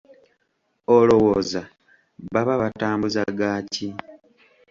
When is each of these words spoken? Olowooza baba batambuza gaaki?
Olowooza 0.97 1.61
baba 2.33 2.53
batambuza 2.61 3.21
gaaki? 3.39 3.87